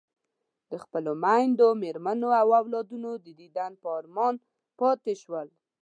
د 0.69 0.71
خپلو 0.83 1.11
میندو، 1.23 1.67
مېرمنو 1.83 2.29
او 2.41 2.47
اولادونو 2.61 3.11
د 3.25 3.27
دیدن 3.39 3.71
په 3.81 3.87
ارمان 3.99 4.33
پاتې 4.79 5.13
شول. 5.21 5.47